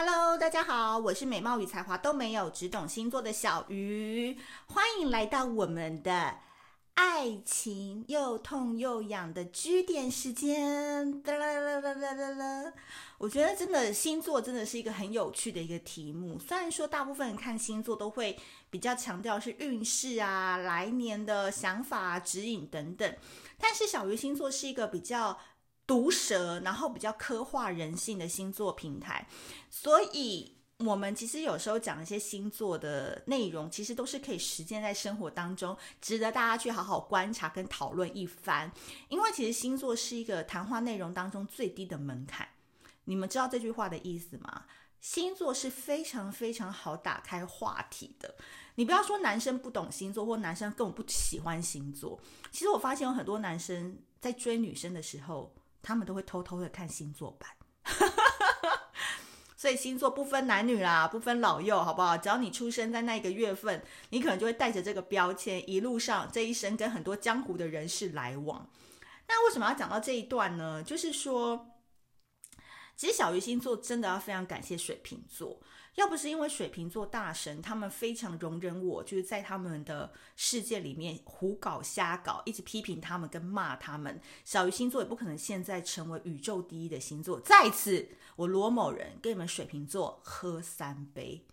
[0.00, 6.36] Hello，大家好，我是美貌与才华都没有，只懂星座的小鱼，欢迎来到我们的
[6.94, 11.20] 爱情又痛又痒的 G 点时间。
[11.22, 12.72] 哒啦啦啦啦啦啦！
[13.18, 16.38] 我觉得真的星座真的是一个很有趣的一个题目。
[16.38, 18.38] 虽然说大部分人看星座都会
[18.70, 23.16] 比较强调是运势啊、来年的想法、指引等等，
[23.58, 25.36] 但是小鱼星座是一个比较。
[25.88, 29.26] 毒舌，然后比较刻画人性的星座平台，
[29.70, 38.70] 所以我们其实有时候讲一些星座的内容，其实都是可以实践在生活当中，值得大家去好好观察跟讨论一番。
[39.08, 42.46] 因为其实星座是一个谈话内容当中最低的门槛。
[43.04, 44.66] 你们知道这句话的意思吗？
[45.00, 48.34] 星座是非常非常好打开话题的。
[48.74, 52.20] 你不要说男生不懂星座，或男生根本不喜欢星座。
[52.52, 55.54] 其实我发现有很多男生在追女生的时候。
[55.88, 57.48] 他们都会偷偷的看星座版，
[59.56, 62.14] 所以星座不分男女啦，不分老幼，好不好？
[62.14, 68.68] 只要你出生在那个月份，你可能就会带着这个标签，一路上这一生跟很多江湖的人士来往。
[69.28, 70.82] 那为什么要讲到这一段呢？
[70.82, 71.70] 就是说，
[72.94, 75.58] 其实小鱼星座真的要非常感谢水瓶座。
[75.98, 87.40] 要不是因为水瓶座大神，他们非常容忍我，就是在他们的世界里面胡搞瞎搞，一直批评他们跟骂他们，小鱼星座也不可能现在成为宇宙第一的星座。
[87.40, 91.44] 在此，我罗某人跟你们水瓶座喝三杯，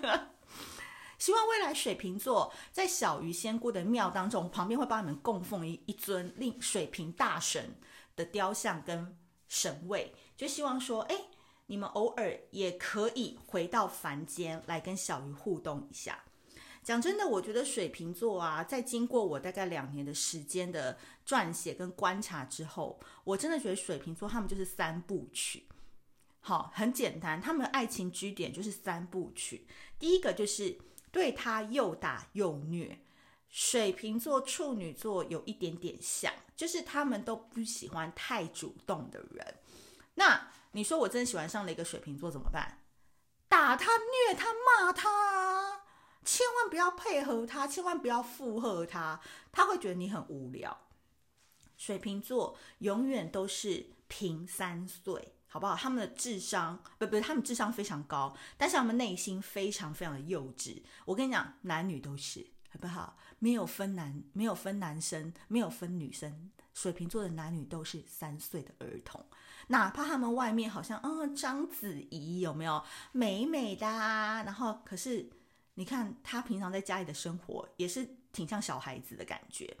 [1.18, 7.76] 希望未来水瓶座在小鱼仙姑的庙当中，旁边会帮你们供奉一一尊令水瓶大神
[8.16, 11.14] 的雕像跟神位，就希望说，哎。
[11.70, 16.20] 你们偶尔也可以回到凡间来跟小鱼互动一下。
[16.82, 25.62] 讲真的，我觉得水瓶座啊，在经过我大概两年的时间的撰写跟观察之后，我真的觉得水瓶座他们就是三部曲。
[26.40, 29.64] 好，很简单，他们的爱情据点就是三部曲。
[29.96, 30.76] 第一个就是
[31.12, 32.98] 对他又打又虐。
[33.48, 39.54] 水瓶座、处女座有一点点像，就是他们都不喜欢太主动的人。
[40.14, 42.78] 那你说我真喜欢上了一个水瓶座怎么办？
[43.48, 45.82] 打他、虐他、骂他，
[46.24, 49.20] 千万不要配合他，千万不要附和他，
[49.50, 50.86] 他会觉得你很无聊。
[51.76, 55.74] 水瓶座永远都是平三岁，好不好？
[55.74, 60.82] 他们的智商不不，他们智商非常高，但是他们内心非常非常的幼稚。
[61.06, 63.18] 我跟你讲，男女都是，好不好？
[63.40, 66.50] 没有分男，没有分男生，没有分女生。
[66.80, 69.22] 水瓶座的男女都是三岁的儿童。
[69.66, 72.82] 哪怕他们外面好像，嗯，章子怡有没有
[73.12, 73.86] 美美的？
[73.86, 75.28] 然后可是
[75.74, 79.76] 你看他平常在家里的生活也是挺像小孩子的感觉。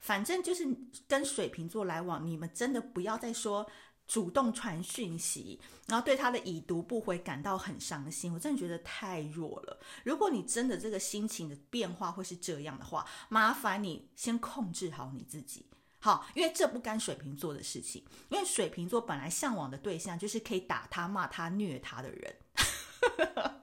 [0.00, 0.66] 反正就是
[1.06, 3.68] 跟水瓶座来往，你们真的不要再说
[4.06, 8.32] 主动传讯息，然后对他的已读不回感到很伤心。
[8.32, 9.78] 我真的觉得太弱了。
[10.04, 15.66] 如果你真的这个心情的变化会是这样的话，麻烦你先控制好你自己。
[16.00, 18.04] 好，因为这不干水瓶座的事情。
[18.28, 22.36] 因为水瓶座本来向往的对象就是可以打他、骂他、虐他的人。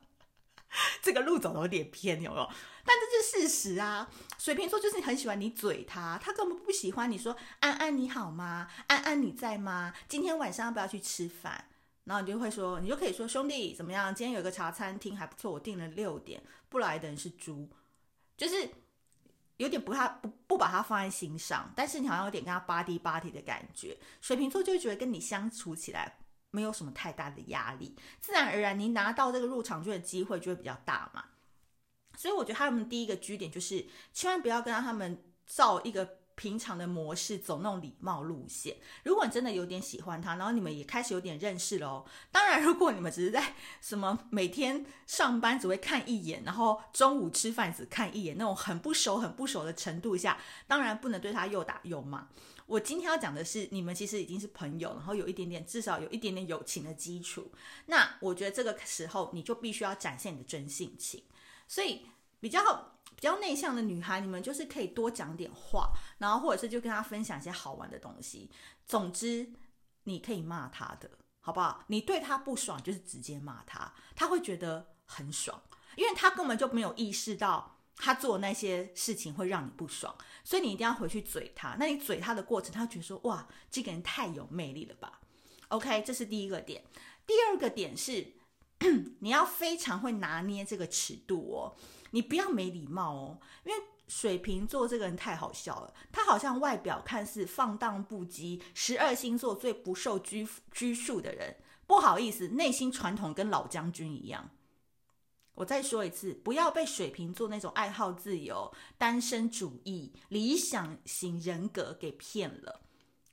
[1.02, 2.50] 这个路走的有点偏，有没有？
[2.84, 4.10] 但这是事实啊。
[4.38, 8.70] 水瓶座就是很喜欢你嘴他，他根本不喜欢你说安安你好吗？
[8.88, 9.94] 安安你在吗？
[10.10, 11.70] 今天晚上要不要去吃饭？
[12.04, 14.14] 然后你就会说，你就可以说兄弟怎么样？
[14.14, 17.70] 今天有个茶餐厅还不错，我订了六点，不来的人是猪，
[18.36, 18.70] 就是。
[19.58, 23.98] 有点不他不不把他放在心上，但是你好像有点跟他巴蒂巴蒂的感觉。
[24.22, 26.18] 水瓶座就会觉得跟你相处起来
[26.52, 31.26] 没有什么太大的压力，自然而然你拿到这个入场券的机会就会比较大嘛。
[32.18, 36.20] 所以我觉得他们第一个据点就是千万不要跟他们造一个。
[36.36, 38.76] 平常的模式走那种礼貌路线。
[39.04, 42.06] 如果你真的有点喜欢他，然后你们也开始有点认识了哦。
[42.32, 50.38] 当然，如果你们只是在什么每天上班只会看一眼，然后中午吃饭只看一眼那种很不熟、很不熟的程度下，
[50.68, 52.28] 当然不能对他又打又骂。
[52.66, 57.52] 我今天要讲的是，你们其实已经是朋友，然后有一点点，至少有一点点友情的基础。
[57.86, 61.24] 那我觉得这个时候你就必须要展现你的真性情。
[61.68, 62.08] 所以
[62.40, 62.95] 比较。
[63.16, 68.50] 比较内向的女孩，你们就是可以多讲点话，然后或者是就跟她分享一些好玩的东西。
[68.86, 69.54] 总之，
[70.04, 71.10] 你可以骂她的，
[71.42, 71.84] 好不好？
[71.88, 75.62] 你对她不爽，就是直接骂她，她会觉得很爽，
[75.96, 81.78] 因为她根本就没有意识到她做那些事情会让你不爽，所以你一定要回去嘴她。
[81.80, 85.22] 那你嘴她的过程，她觉得说哇，这个人太有魅力了吧
[85.70, 86.84] ？OK，这是第一个点。
[87.26, 88.34] 第二个点是，
[89.22, 91.76] 你要非常会拿捏这个尺度哦。
[92.16, 95.94] 你不要没礼貌哦，因为水瓶座这个人太好笑了。
[96.14, 104.50] 他好像外表看似放荡不羁，十二星座最不受拘拘束的人，不好意思，内心传统跟老将军一样。
[105.56, 112.80] 我再说一次，不要被水瓶座那种爱好自由、单身主义、理想型人格给骗了。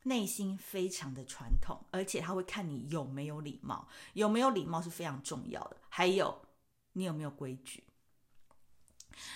[0.02, 5.76] 内心非常的传统，而且他会看你有没有礼貌，有没有礼貌是非常重要的。
[5.88, 6.36] 还有，
[6.94, 7.84] 你有没有规矩？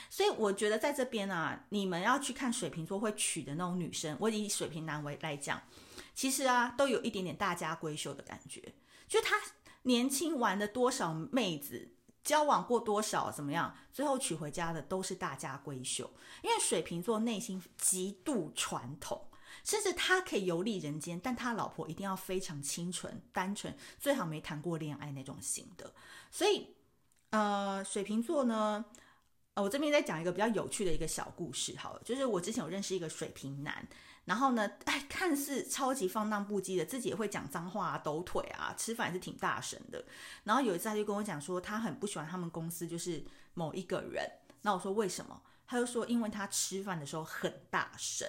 [0.08, 5.62] 所以我觉得在这边啊，你们要去看水瓶座会娶的那种女生，我以水瓶男为来讲，
[6.14, 8.74] 其实啊，都有一点点大家闺秀的感觉，
[9.08, 9.36] 就他
[9.82, 11.92] 年轻玩的多少妹子，
[12.22, 16.10] 交往过多少怎么样，最后娶回家的都是大家闺秀，
[16.42, 19.28] 因为水瓶座内心极度传统。
[19.64, 25.92] 甚至他可以游历人间，但他老婆一定要非常清纯、单纯，最好没谈过恋爱那种型的。
[26.30, 26.68] 所以，
[27.30, 28.84] 呃，水瓶座呢，
[29.56, 33.88] 呃，我这边再讲一个比较有趣的一个小故事，好了，就是我之前有认识一个水瓶男，
[34.26, 40.04] 然后呢，哎，看似超级放荡不羁的，自己也会讲脏话啊、抖腿啊，吃饭也是挺大声的。
[40.44, 43.24] 然后有一次他就跟我讲说，他很不喜欢他们公司就是
[43.54, 44.30] 某一个人。
[44.60, 45.40] 那我说为什么？
[45.66, 48.28] 他就说因为他吃饭的时候很大声。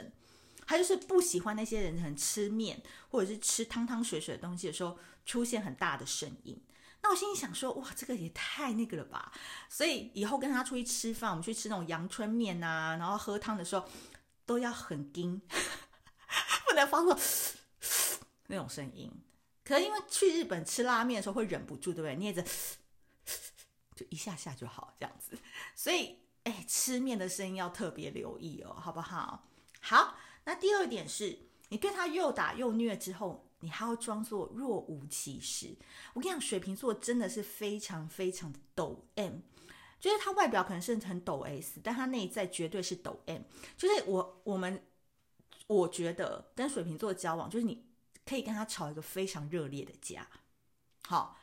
[0.65, 6.61] 他就是不喜欢那些人很吃面或者是吃汤汤水水的东西的时候出现很大的声音。
[7.09, 9.31] 我心里想说，哇，这个也太那个了吧！
[9.69, 13.87] 所以以后跟他出去吃饭，我们去吃那种阳春面啊，然后喝汤的时候
[14.45, 15.41] 都要很惊，
[16.67, 17.17] 不能发出
[18.47, 19.11] 那种声音。
[19.63, 22.15] 可是因为去日本吃拉面的时候会忍不住，对不对？
[22.15, 22.41] 捏着
[23.95, 25.37] 就一下下就好这样子。
[25.75, 29.47] 所以，哎，吃面的声音要特别留意哦，好不好？
[29.81, 30.17] 好。
[30.45, 31.37] 那第二点是，
[31.69, 35.75] 你对他又打又虐之后，你还要装作若无其事。
[36.13, 39.39] 我跟你讲，水瓶座真的是非常非常的抖 M，
[39.99, 43.41] 就是他外表可能是很抖 S，但他内在绝对是抖 M。
[43.75, 44.83] 就是我我们
[45.67, 47.85] 我觉得跟水瓶座交往，就是你
[48.25, 50.27] 可以跟他吵一个非常热烈的架，
[51.07, 51.37] 好，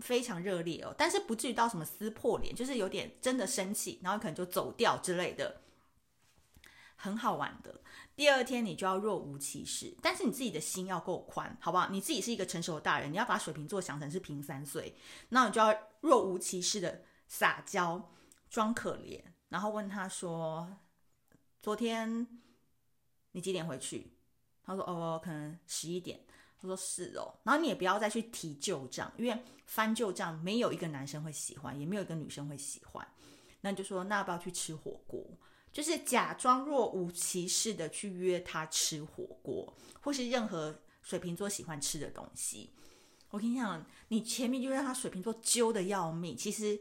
[0.00, 5.60] 非常热烈哦，但是不至于到什么撕破脸，就是有点真的生气，然后可能就走掉之类的。
[7.02, 7.80] 很好玩的，
[8.14, 11.88] 第二天你就要若无其事，但是你自己的心要够宽，好不好？
[11.88, 14.94] 你自己是一个成熟的大人，你要把水瓶座想成是平三岁，
[15.30, 18.10] 那你就要若无其事的撒娇，
[18.50, 20.76] 装可怜，然后问他说
[21.62, 22.26] ：“昨天
[23.32, 24.12] 你几点回去？”
[24.62, 26.20] 他说：“哦，可能十一点。”
[26.60, 33.08] 他说：“是哦。”然后你也不要再去提旧账，因为翻旧账没有一个男生会喜欢，也没有一个女生会喜欢。
[33.62, 35.24] 那你就说：“那要不要去吃火锅？”
[35.72, 42.70] 就是假装若无其事的去约他吃火锅，或是任何水瓶座喜欢吃的东西。
[43.30, 46.36] 我跟你讲，你前面就让他水瓶座揪得要命。
[46.36, 46.78] 其实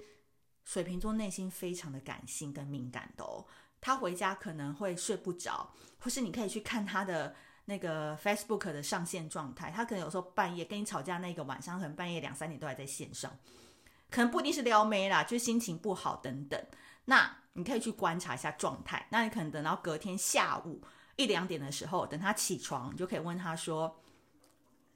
[0.66, 3.46] 水瓶座内心非常的感性跟敏感的哦。
[3.80, 9.72] 他回家可能会睡不着，或是你可以去看他的那个 Facebook 的上线状态。
[9.72, 13.32] 他可能有时候半夜跟你吵架那个晚上，可能半夜两三点都还在线上，
[14.10, 16.66] 可能不一定是撩妹啦，就是心情不好等等。
[17.06, 19.08] 那你可以去观察一下状态。
[19.12, 20.82] 那你可能等到隔天下午
[21.16, 24.00] 一两点的时候，等他起床，你就可以问他说：“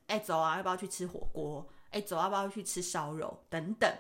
[0.08, 1.68] 哎，走啊，要不要去吃火锅？
[1.92, 3.44] 哎，走，要不要去吃烧肉？
[3.50, 3.92] 等等。”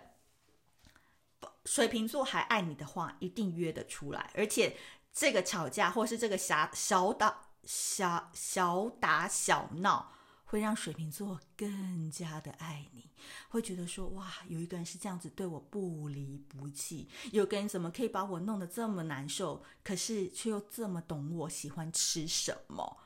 [1.66, 4.30] 水瓶座还爱你的话，一定约得出来。
[4.36, 4.75] 而且
[5.13, 10.12] 这个吵架或是这个小小打小小打小闹。
[10.53, 13.09] 会让水瓶座更加的爱你，
[13.50, 22.97] 会觉得说哇，有一个人是这样子对我不离不弃，有个人怎么可以把我弄得这么难受，可是却又这么懂我喜欢吃什么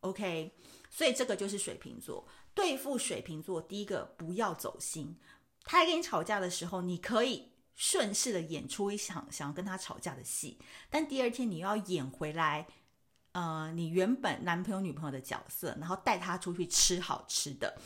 [0.00, 0.54] ？OK，
[0.90, 2.28] 所以这个就是水瓶座。
[2.52, 5.16] 对付水瓶座，第一个不要走心。
[5.64, 10.58] 他在跟你吵架的时候，你可以顺势的演出一场想要跟他吵架的戏，
[10.90, 12.66] 但第二天你要演回来。
[13.32, 17.78] 呃，你原本男朋友女朋友的角色，然后带他出去吃好吃的，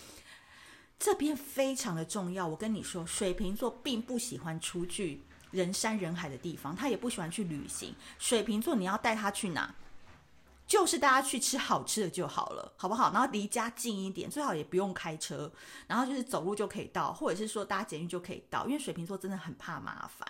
[0.99, 2.47] 这边非常的重要。
[2.47, 7.95] 我跟你说，水瓶座并不喜欢出去人山人海的地方，他也不喜欢去旅行。
[8.19, 9.75] 水瓶座，你要带他去哪？
[10.67, 13.13] 就是大家去吃好吃的就好了，好不好？
[13.13, 15.53] 然后离家近一点，最好也不用开车，
[15.87, 18.65] 然后就是走路就可以到，或者是说搭捷运就可以到。
[18.65, 20.27] 因为水瓶座真的很怕麻烦。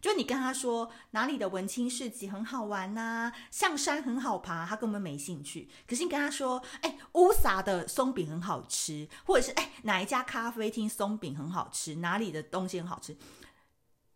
[0.00, 5.68] 就你跟他说哪里的文青市集很好玩呐、象山很好爬，他根本没兴趣。
[5.86, 13.16] 可是你跟他说，哎，乌撒的松饼很好吃，或者是哎哪一家咖啡厅松饼很好吃，哪里的东西很好吃，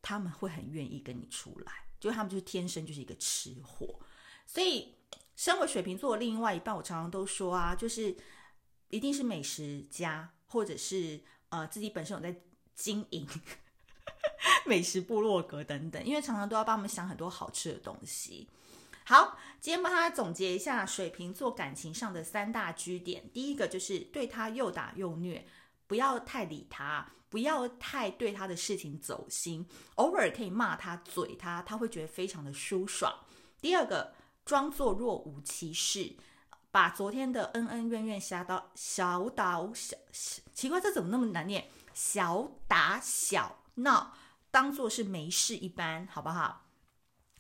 [0.01, 1.73] 他们会很愿意跟你出来。
[1.99, 3.99] 就他们就是天生就是一个吃货。
[4.47, 4.97] 所以，
[5.35, 8.17] 身为水瓶座的另外一半，我常常都说啊，就是
[8.89, 12.41] 一定是美食家，或者是呃自己本身有在
[12.75, 13.27] 经营。
[14.67, 18.49] 美食部落格等等，因为常常都要帮我们想很多好吃的东西。
[19.05, 23.29] 好，今天帮他总结一下水瓶座感情上的三大 G 点。
[23.33, 25.45] 第一个就是对他又打又虐，
[25.87, 33.13] 不要太理他，不要太对他的事情走心，偶尔可以骂他、嘴他，他会觉得非常的舒爽。
[33.61, 36.15] 第二个，装作若无其事，
[36.71, 39.97] 把昨天的恩恩怨怨、小打小打小
[40.55, 41.69] 奇怪，这怎么那么难念？
[41.93, 44.15] 小打小闹，
[44.53, 46.67] 当做是没事一般，好不好？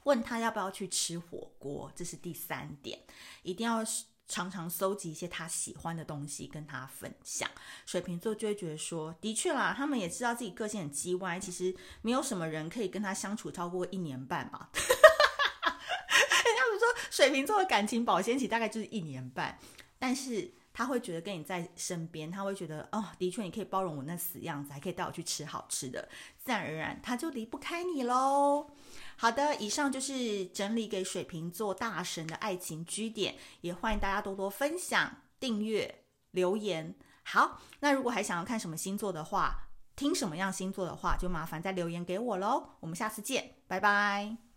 [0.04, 2.98] 问他要不要去吃火锅，这是第三点，
[3.42, 3.84] 一定要
[4.26, 7.48] 常常搜集一些他喜欢的东西跟他分享。
[7.86, 14.70] 水瓶座就会觉得说，的确啦，他们也知道自己个性很叽歪，其实没有什么人可以跟他相处超过一年半嘛。
[14.72, 19.58] 人家不说水瓶座的感情保鲜期大概就是一年半，
[19.98, 20.54] 但是。
[20.72, 28.70] 他会觉得跟你在身边，他会觉得哦，的确你可以包容我那死样子，还可以带我去吃好吃的，自然而然他就离不开你喽。
[29.16, 36.94] 好的，以上就是整理给水瓶座大神的爱情据点，也欢迎大家多多分享、订阅、留言。
[37.24, 42.70] 好，那如果还想要看什么星座的话，听什么样星座的话，就麻烦再留言给我喽。
[42.80, 44.51] 我们下次见，拜拜。